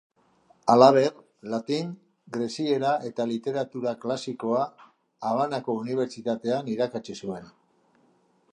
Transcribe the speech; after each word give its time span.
Halaber, 0.73 1.09
latin, 1.53 1.91
greziera 2.37 2.93
eta 3.09 3.27
literatura 3.33 3.93
klasikoa 4.07 4.63
Habanako 5.33 5.77
Unibertsitatean 5.83 6.73
irakatsi 6.77 7.21
zuen. 7.25 7.51